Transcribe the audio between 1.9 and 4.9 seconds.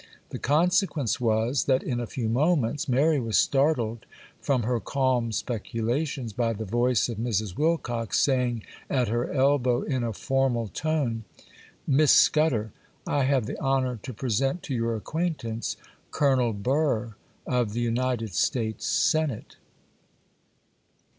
a few moments Mary was startled from her